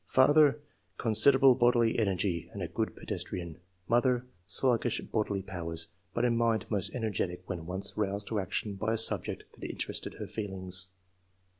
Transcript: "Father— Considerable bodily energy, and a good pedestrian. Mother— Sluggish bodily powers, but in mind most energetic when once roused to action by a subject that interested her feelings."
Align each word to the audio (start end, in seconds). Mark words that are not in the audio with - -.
"Father— 0.17 0.59
Considerable 1.07 1.53
bodily 1.53 1.99
energy, 1.99 2.49
and 2.53 2.63
a 2.63 2.67
good 2.67 2.95
pedestrian. 2.95 3.59
Mother— 3.87 4.25
Sluggish 4.57 4.99
bodily 5.01 5.43
powers, 5.43 5.89
but 6.15 6.25
in 6.25 6.35
mind 6.35 6.65
most 6.69 6.95
energetic 6.95 7.43
when 7.45 7.67
once 7.67 7.95
roused 7.95 8.25
to 8.29 8.39
action 8.39 8.73
by 8.73 8.93
a 8.93 8.97
subject 8.97 9.43
that 9.53 9.69
interested 9.69 10.15
her 10.15 10.25
feelings." 10.25 10.87